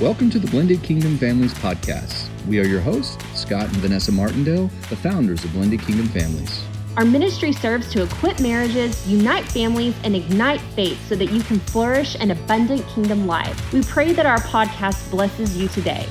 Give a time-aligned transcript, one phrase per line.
[0.00, 2.26] Welcome to the Blended Kingdom Families podcast.
[2.48, 6.64] We are your hosts, Scott and Vanessa Martindale, the founders of Blended Kingdom Families.
[6.96, 11.60] Our ministry serves to equip marriages, unite families, and ignite faith so that you can
[11.60, 13.72] flourish an abundant kingdom life.
[13.72, 16.08] We pray that our podcast blesses you today.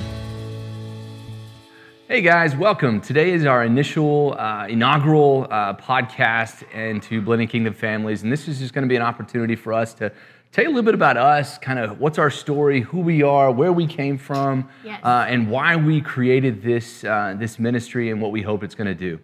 [2.12, 3.00] Hey guys, welcome.
[3.00, 8.58] Today is our initial uh, inaugural uh, podcast into Blending Kingdom Families, and this is
[8.58, 10.12] just going to be an opportunity for us to
[10.52, 13.50] tell you a little bit about us, kind of what's our story, who we are,
[13.50, 15.00] where we came from, Yes.
[15.02, 18.88] uh, and why we created this uh, this ministry and what we hope it's going
[18.88, 19.18] to do.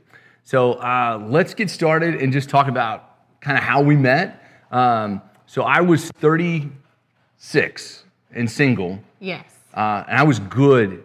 [0.45, 4.43] So uh, let's get started and just talk about kind of how we met.
[4.71, 9.45] Um, so I was 36 and single, Yes.
[9.75, 11.05] uh, and I was good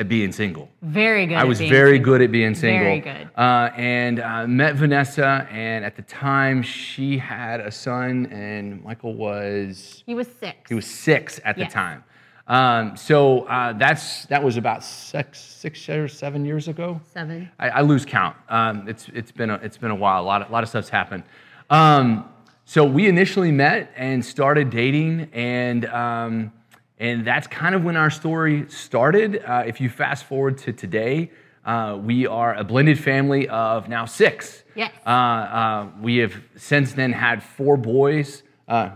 [0.00, 0.68] at being single.
[0.82, 1.36] Very good.
[1.36, 2.12] I was very single.
[2.14, 2.84] good at being single.
[2.84, 3.28] Very good.
[3.36, 9.14] Uh, and uh, met Vanessa, and at the time she had a son, and Michael
[9.14, 10.56] was He was six.
[10.68, 12.02] he was six at the time.
[12.48, 17.00] Um, so uh, that's that was about six six or seven years ago.
[17.12, 17.48] seven.
[17.60, 18.36] I, I lose count.
[18.48, 20.20] Um, it's it's been a, it's been a while.
[20.22, 21.22] A lot of, a lot of stuff's happened.
[21.68, 22.28] Um,
[22.64, 26.52] so we initially met and started dating, and um,
[27.00, 29.42] and that's kind of when our story started.
[29.42, 31.30] Uh, if you fast forward to today,
[31.64, 34.62] uh, we are a blended family of now six.
[34.74, 34.92] Yes.
[35.06, 38.42] Uh, uh, we have since then had four boys.
[38.68, 38.90] Uh,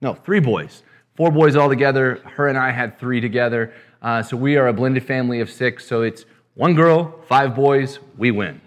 [0.00, 0.82] no, three boys.
[1.14, 2.16] Four boys all together.
[2.24, 3.74] Her and I had three together.
[4.02, 5.86] Uh, so we are a blended family of six.
[5.86, 8.60] So it's one girl, five boys, we win.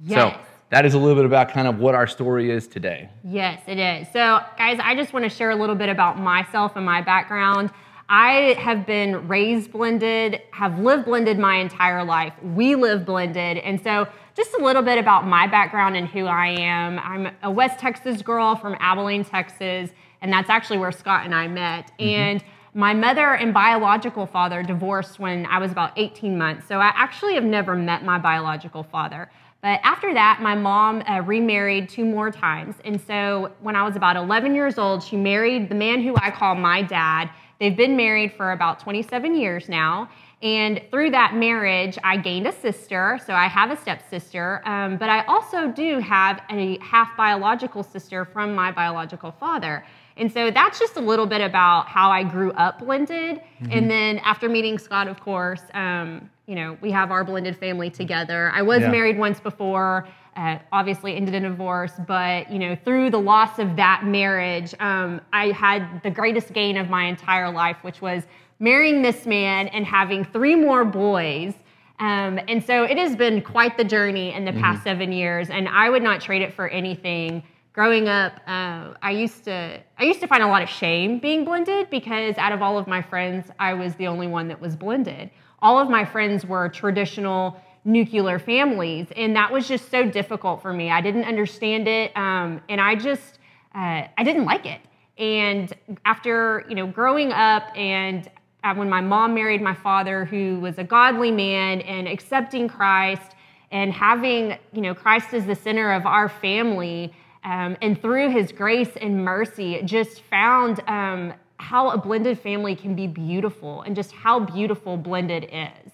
[0.00, 0.34] Yes.
[0.34, 0.40] So
[0.74, 3.08] that is a little bit about kind of what our story is today.
[3.22, 4.08] Yes, it is.
[4.08, 7.70] So, guys, I just want to share a little bit about myself and my background.
[8.08, 12.32] I have been raised blended, have lived blended my entire life.
[12.42, 13.58] We live blended.
[13.58, 16.98] And so, just a little bit about my background and who I am.
[16.98, 19.90] I'm a West Texas girl from Abilene, Texas,
[20.22, 21.92] and that's actually where Scott and I met.
[22.00, 22.02] Mm-hmm.
[22.02, 26.66] And my mother and biological father divorced when I was about 18 months.
[26.66, 29.30] So, I actually have never met my biological father.
[29.64, 32.74] But after that, my mom uh, remarried two more times.
[32.84, 36.30] And so when I was about 11 years old, she married the man who I
[36.30, 37.30] call my dad.
[37.58, 40.10] They've been married for about 27 years now.
[40.42, 43.18] And through that marriage, I gained a sister.
[43.26, 44.60] So I have a stepsister.
[44.66, 49.84] Um, but I also do have a half biological sister from my biological father.
[50.16, 53.40] And so that's just a little bit about how I grew up blended.
[53.70, 57.90] And then after meeting Scott, of course, um, you know, we have our blended family
[57.90, 58.52] together.
[58.54, 58.90] I was Yeah.
[58.90, 60.06] married once before,
[60.36, 65.20] uh, obviously ended in divorce, but you know, through the loss of that marriage, um,
[65.32, 68.24] I had the greatest gain of my entire life, which was
[68.58, 71.54] marrying this man and having three more boys.
[72.00, 75.68] Um, and so it has been quite the journey in the past seven years, and
[75.68, 77.42] I would not trade it for anything.
[77.72, 81.44] Growing up, uh, I used to I used to find a lot of shame being
[81.44, 84.76] blended because out of all of my friends, I was the only one that was
[84.76, 85.30] blended.
[85.60, 90.72] All of my friends were traditional nuclear families, and that was just so difficult for
[90.72, 90.90] me.
[90.90, 93.38] I didn't understand it, um, and I just
[93.74, 94.80] uh, I didn't like it.
[95.18, 95.72] And
[96.04, 98.28] after you know growing up and
[98.72, 103.32] when my mom married my father, who was a godly man and accepting Christ
[103.70, 107.12] and having you know Christ as the center of our family,
[107.44, 112.94] um, and through His grace and mercy, just found um, how a blended family can
[112.94, 115.92] be beautiful and just how beautiful blended is.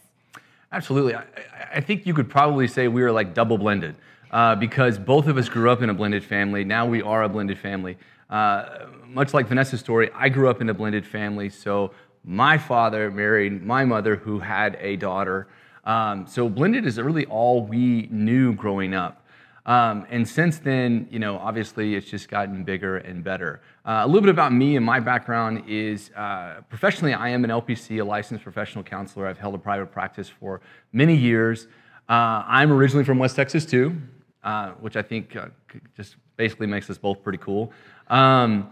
[0.73, 1.15] Absolutely.
[1.15, 1.27] I, I-
[1.73, 3.95] I think you could probably say we are like double blended
[4.33, 6.65] uh, because both of us grew up in a blended family.
[6.65, 7.97] Now we are a blended family.
[8.29, 11.49] Uh, much like Vanessa's story, I grew up in a blended family.
[11.49, 11.93] So
[12.25, 15.49] my father married my mother, who had a daughter.
[15.85, 19.27] Um, so blended is really all we knew growing up.
[19.67, 23.61] Um, and since then, you know, obviously it's just gotten bigger and better.
[23.85, 27.51] Uh, a little bit about me and my background is uh, professionally, I am an
[27.51, 29.27] LPC, a licensed professional counselor.
[29.27, 30.61] I've held a private practice for
[30.93, 31.67] many years.
[32.09, 33.97] Uh, I'm originally from West Texas too,
[34.43, 35.49] uh, which I think uh,
[35.97, 37.71] just basically makes us both pretty cool.
[38.09, 38.71] Um,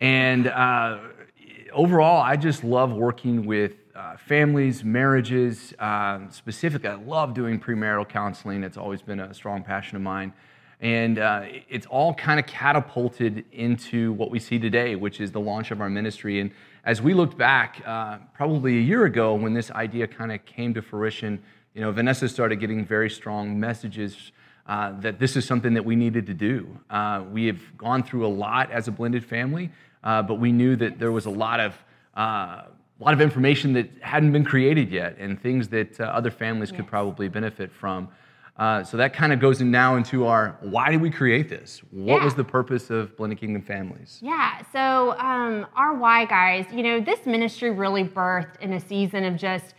[0.00, 0.98] and uh,
[1.76, 5.74] overall, I just love working with uh, families, marriages.
[5.78, 8.64] Um, specifically, I love doing premarital counseling.
[8.64, 10.32] It's always been a strong passion of mine.
[10.80, 15.40] And uh, it's all kind of catapulted into what we see today, which is the
[15.40, 16.40] launch of our ministry.
[16.40, 16.50] And
[16.84, 20.74] as we looked back, uh, probably a year ago, when this idea kind of came
[20.74, 21.42] to fruition,
[21.74, 24.32] you know, Vanessa started getting very strong messages
[24.66, 26.78] uh, that this is something that we needed to do.
[26.90, 29.70] Uh, we have gone through a lot as a blended family,
[30.04, 31.74] uh, but we knew that there was a lot of
[32.16, 32.62] uh,
[32.98, 36.72] a lot of information that hadn't been created yet, and things that uh, other families
[36.72, 38.08] could probably benefit from.
[38.56, 41.82] Uh, so that kind of goes in now into our why did we create this?
[41.90, 42.24] What Yeah.
[42.24, 44.18] was the purpose of Blended Kingdom Families?
[44.22, 49.24] Yeah, so um, our why, guys, you know, this ministry really birthed in a season
[49.24, 49.74] of just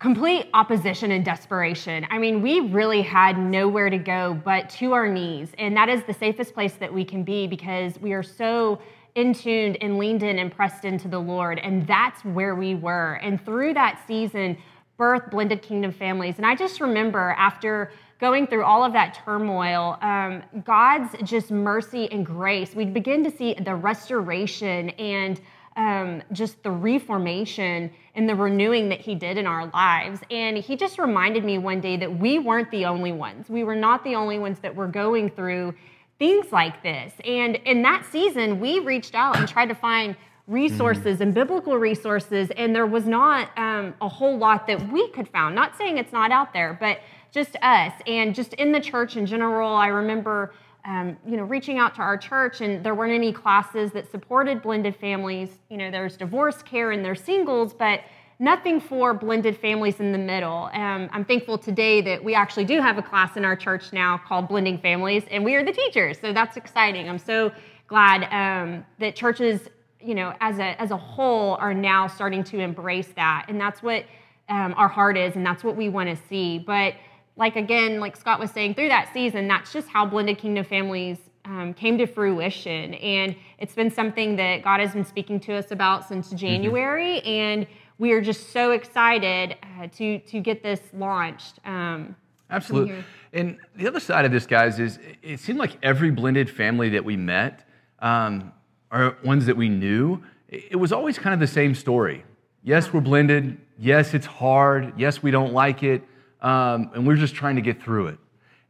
[0.00, 2.06] complete opposition and desperation.
[2.10, 5.50] I mean, we really had nowhere to go but to our knees.
[5.58, 8.80] And that is the safest place that we can be because we are so
[9.14, 11.58] in tuned and leaned in and pressed into the Lord.
[11.58, 13.14] And that's where we were.
[13.22, 14.56] And through that season,
[14.96, 16.36] birth blended kingdom families.
[16.38, 22.10] And I just remember after going through all of that turmoil, um, God's just mercy
[22.10, 25.40] and grace, we'd begin to see the restoration and
[25.80, 30.20] um, just the reformation and the renewing that he did in our lives.
[30.30, 33.48] And he just reminded me one day that we weren't the only ones.
[33.48, 35.74] We were not the only ones that were going through
[36.18, 37.14] things like this.
[37.24, 40.16] And in that season, we reached out and tried to find
[40.46, 45.28] resources and biblical resources, and there was not um, a whole lot that we could
[45.28, 45.54] found.
[45.54, 46.98] Not saying it's not out there, but
[47.30, 49.74] just us and just in the church in general.
[49.74, 50.52] I remember
[50.84, 54.62] um, you know, reaching out to our church, and there weren't any classes that supported
[54.62, 55.58] blended families.
[55.68, 58.00] You know, there's divorce care and there's singles, but
[58.38, 60.70] nothing for blended families in the middle.
[60.72, 64.18] Um, I'm thankful today that we actually do have a class in our church now
[64.18, 67.08] called Blending Families, and we are the teachers, so that's exciting.
[67.08, 67.52] I'm so
[67.86, 69.68] glad um, that churches,
[70.00, 73.82] you know, as a as a whole, are now starting to embrace that, and that's
[73.82, 74.04] what
[74.48, 76.58] um, our heart is, and that's what we want to see.
[76.58, 76.94] But
[77.36, 81.18] like again, like Scott was saying, through that season, that's just how Blended Kingdom Families
[81.44, 82.94] um, came to fruition.
[82.94, 87.20] And it's been something that God has been speaking to us about since January.
[87.22, 87.66] And
[87.98, 91.58] we are just so excited uh, to, to get this launched.
[91.64, 92.16] Um,
[92.50, 93.04] Absolutely.
[93.32, 97.04] And the other side of this, guys, is it seemed like every blended family that
[97.04, 97.66] we met,
[98.00, 98.52] um,
[98.90, 102.24] or ones that we knew, it was always kind of the same story.
[102.64, 103.56] Yes, we're blended.
[103.78, 104.92] Yes, it's hard.
[104.98, 106.02] Yes, we don't like it.
[106.42, 108.18] Um, and we're just trying to get through it.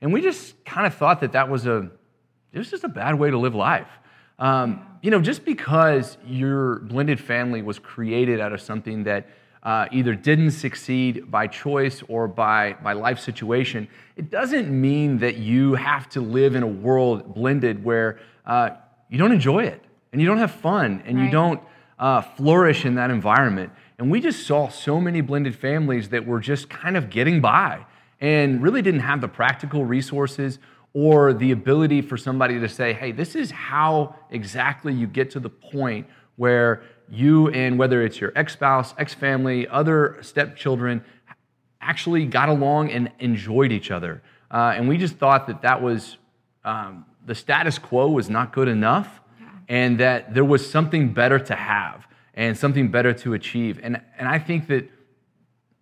[0.01, 1.91] And we just kind of thought that that was a,
[2.53, 3.89] it was just a bad way to live life.
[4.39, 9.29] Um, you know, just because your blended family was created out of something that
[9.63, 13.87] uh, either didn't succeed by choice or by, by life situation,
[14.17, 18.71] it doesn't mean that you have to live in a world blended where uh,
[19.11, 19.83] you don't enjoy it
[20.13, 21.61] and you don't have fun and you don't
[21.99, 23.71] uh, flourish in that environment.
[24.01, 27.85] And we just saw so many blended families that were just kind of getting by
[28.19, 30.59] and really didn't have the practical resources
[30.95, 35.39] or the ability for somebody to say, hey, this is how exactly you get to
[35.39, 36.07] the point
[36.37, 41.05] where you and whether it's your ex spouse, ex family, other stepchildren
[41.83, 44.23] actually got along and enjoyed each other.
[44.51, 46.17] Uh, and we just thought that that was
[46.65, 49.21] um, the status quo was not good enough
[49.69, 52.07] and that there was something better to have
[52.41, 53.79] and something better to achieve.
[53.83, 54.89] And, and I think that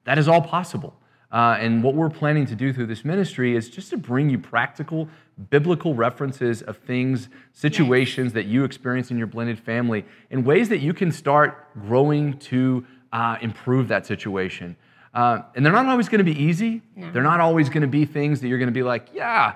[0.02, 0.92] that is all possible.
[1.30, 4.38] Uh, and what we're planning to do through this ministry is just to bring you
[4.40, 5.08] practical
[5.50, 10.78] biblical references of things, situations that you experience in your blended family, in ways that
[10.78, 14.74] you can start growing to uh, improve that situation.
[15.14, 16.82] Uh, and they're not always going to be easy.
[17.12, 19.54] They're not always going to be things that you're going to be like, yeah,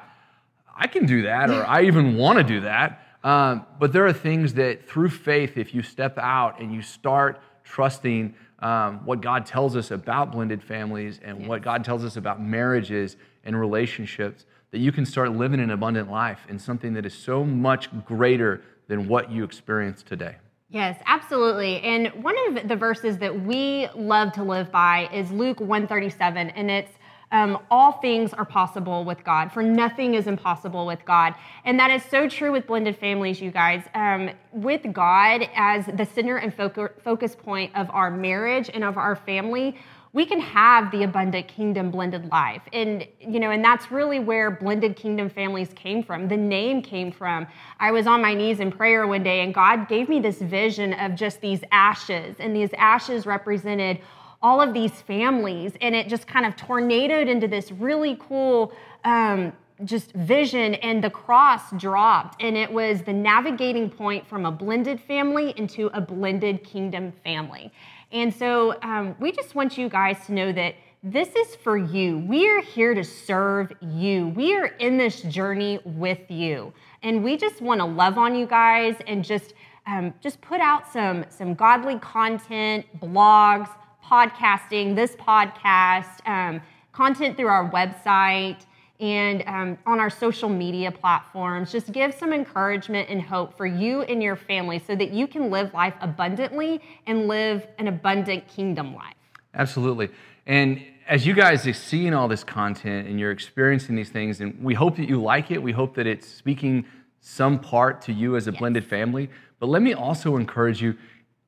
[0.73, 3.05] I can do that, or I even want to do that.
[3.25, 7.41] Um, but there are things that through faith, if you step out and you start
[7.65, 12.41] trusting um, what God tells us about blended families and what God tells us about
[12.41, 17.15] marriages and relationships, that you can start living an abundant life in something that is
[17.15, 20.37] so much greater than what you experience today.
[20.69, 21.81] Yes, absolutely.
[21.83, 26.71] And one of the verses that we love to live by is Luke 137, and
[26.71, 26.93] it's
[27.33, 31.35] um, all things are possible with God, for nothing is impossible with God.
[31.65, 33.83] And that is so true with blended families, you guys.
[33.95, 38.99] Um, with God as the center and focu- focus point of our marriage and of
[38.99, 39.77] our family,
[40.15, 44.51] we can have the abundant kingdom blended life and you know and that's really where
[44.51, 47.47] blended kingdom families came from the name came from
[47.81, 50.93] i was on my knees in prayer one day and god gave me this vision
[50.95, 53.99] of just these ashes and these ashes represented
[54.43, 58.73] all of these families and it just kind of tornadoed into this really cool
[59.05, 59.53] um,
[59.85, 65.01] just vision and the cross dropped and it was the navigating point from a blended
[65.01, 67.73] family into a blended kingdom family
[68.13, 72.19] and so um, we just want you guys to know that this is for you.
[72.19, 74.29] We are here to serve you.
[74.29, 76.73] We are in this journey with you.
[77.03, 80.93] And we just want to love on you guys and just um, just put out
[80.93, 83.69] some some godly content, blogs,
[84.13, 86.61] podcasting, this podcast, um,
[86.93, 88.67] content through our website
[89.01, 91.73] and um, on our social media platforms.
[91.73, 95.51] Just give some encouragement and hope for you and your family so that you can
[95.51, 99.15] live life abundantly and live an abundant kingdom life.
[99.55, 100.11] Absolutely.
[100.47, 104.63] And as you guys are seeing all this content and you're experiencing these things, and
[104.63, 105.63] we hope that you like it.
[105.63, 106.85] We hope that it's speaking
[107.21, 109.31] some part to you as a blended family.
[109.59, 110.99] But let me also encourage you,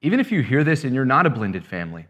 [0.00, 2.06] even if you hear this and you're not a blended family,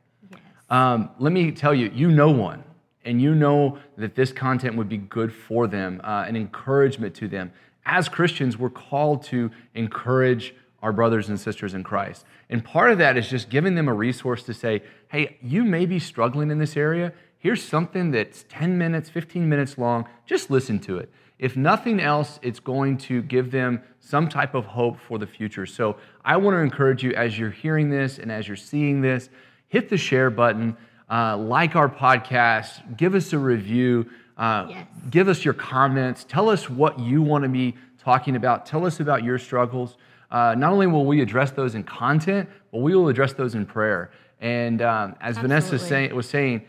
[0.71, 2.65] um, let me tell you, you know one,
[3.05, 7.29] and you know that this content would be good for them, uh, an encouragement to
[7.29, 7.53] them.
[7.87, 12.25] As Christians, we're called to encourage our brothers and sisters in Christ.
[12.51, 15.87] And part of that is just giving them a resource to say, hey, you may
[15.87, 17.13] be struggling in this area.
[17.39, 20.07] Here's something that's 10 minutes, 15 minutes long.
[20.27, 21.11] Just listen to it.
[21.39, 25.67] If nothing else, it's going to give them some type of hope for the future.
[25.67, 29.31] So I want to encourage you as you're hearing this and as you're seeing this,
[29.75, 30.77] hit the share button,
[31.11, 34.87] uh, like our podcast, give us a review, uh, Yes.
[35.11, 39.01] give us your comments, tell us what you want to be talking about, tell us
[39.01, 39.97] about your struggles.
[40.31, 43.67] Uh, not only will we address those in content, but we will address those in
[43.67, 44.13] prayer.
[44.41, 46.63] And um, as Vanessa say, was saying,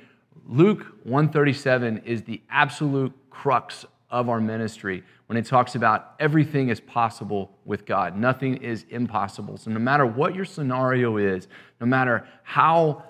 [0.48, 6.80] Luke 137 is the absolute crux of our ministry when it talks about everything is
[6.80, 8.16] possible with God.
[8.16, 9.58] Nothing is impossible.
[9.58, 11.48] So no matter what your scenario is,
[11.82, 13.04] no matter how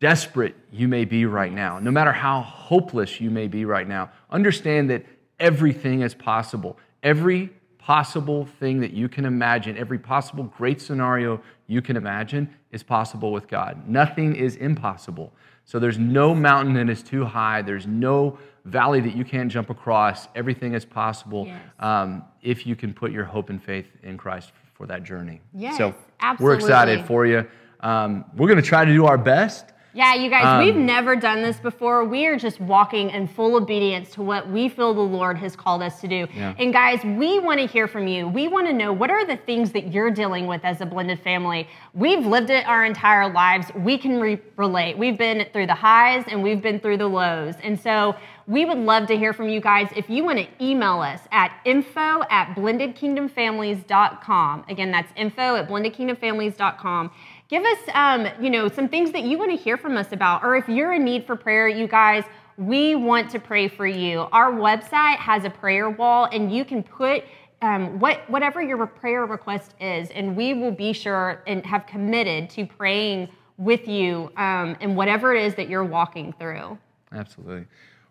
[0.00, 4.10] desperate you may be right now, no matter how hopeless you may be right now,
[4.30, 5.04] understand that
[5.40, 6.78] everything is possible.
[7.02, 12.82] Every possible thing that you can imagine, every possible great scenario you can imagine is
[12.82, 13.88] possible with God.
[13.88, 15.32] Nothing is impossible.
[15.64, 18.38] So there's no mountain that is too high, there's no
[18.68, 20.28] valley that you can't jump across.
[20.34, 21.60] Everything is possible Yes.
[21.80, 25.40] um, if you can put your hope and faith in Christ for that journey.
[25.54, 25.94] Yes, so
[26.38, 27.46] we're excited for you.
[27.80, 29.72] Um, we're going to try to do our best.
[29.94, 32.04] Yeah, you guys, Um, we've never done this before.
[32.04, 35.82] We are just walking in full obedience to what we feel the Lord has called
[35.82, 36.26] us to do.
[36.36, 36.54] Yeah.
[36.58, 38.28] And guys, we want to hear from you.
[38.28, 41.18] We want to know what are the things that you're dealing with as a blended
[41.20, 41.66] family.
[41.94, 43.72] We've lived it our entire lives.
[43.74, 44.96] We can re- relate.
[44.98, 47.54] We've been through the highs and we've been through the lows.
[47.62, 48.14] And so
[48.48, 49.88] we would love to hear from you guys.
[49.94, 54.64] If you want to email us at info at blendedkingdomfamilies.com.
[54.68, 57.10] Again, that's info at blendedkingdomfamilies.com.
[57.48, 60.42] Give us, um, you know, some things that you want to hear from us about,
[60.42, 62.24] or if you're in need for prayer, you guys,
[62.56, 64.20] we want to pray for you.
[64.32, 67.24] Our website has a prayer wall, and you can put
[67.60, 72.48] um, what whatever your prayer request is, and we will be sure and have committed
[72.50, 73.28] to praying
[73.58, 76.78] with you um, in whatever it is that you're walking through.
[77.12, 77.66] Absolutely.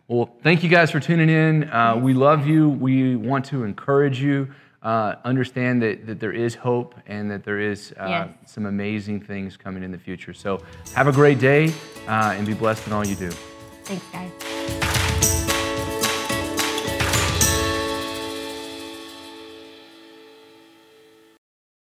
[0.07, 1.69] Well, thank you guys for tuning in.
[1.69, 2.69] Uh, we love you.
[2.69, 4.47] We want to encourage you.
[4.81, 8.29] Uh, understand that, that there is hope and that there is uh, Yes.
[8.45, 10.33] some amazing things coming in the future.
[10.33, 10.61] So
[10.95, 11.73] have a great day
[12.07, 13.31] uh, and be blessed in all you do.
[13.83, 14.56] Thanks, guys.